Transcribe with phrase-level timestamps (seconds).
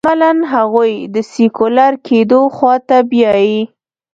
[0.07, 3.61] عملاً هغوی د سیکولر کېدو خوا ته بیايي.